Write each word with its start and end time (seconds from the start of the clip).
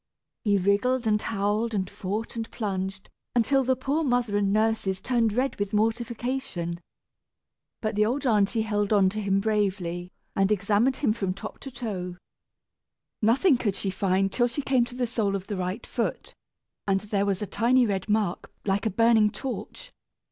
He 0.43 0.57
wriggled, 0.57 1.05
and 1.05 1.21
howled, 1.21 1.75
and 1.75 1.87
fought, 1.87 2.35
and 2.35 2.49
plunged, 2.49 3.07
until 3.35 3.63
the 3.63 3.75
poor 3.75 4.03
mother 4.03 4.35
and 4.35 4.51
nurses 4.51 4.99
turned 4.99 5.31
red 5.31 5.57
with 5.59 5.75
mortification. 5.75 6.79
But 7.81 7.93
the 7.93 8.07
old 8.07 8.25
aunty 8.25 8.63
held 8.63 8.91
on 8.91 9.09
to 9.09 9.21
him 9.21 9.39
bravely, 9.39 10.11
and 10.35 10.51
examined 10.51 10.97
him 10.97 11.13
from 11.13 11.35
top 11.35 11.59
to 11.59 11.69
toe. 11.71 12.17
Nothing 13.21 13.57
could 13.59 13.75
she 13.75 13.91
find, 13.91 14.31
till 14.31 14.47
she 14.47 14.63
came 14.63 14.85
to 14.85 14.95
the 14.95 15.05
sole 15.05 15.35
of 15.35 15.45
the 15.45 15.55
right 15.57 15.85
foot, 15.85 16.33
and 16.87 17.01
there 17.01 17.27
was 17.27 17.43
a 17.43 17.45
tiny 17.45 17.85
red 17.85 18.09
mark 18.09 18.51
like 18.65 18.87
a 18.87 18.89
burning 18.89 19.29
torch. 19.29 19.93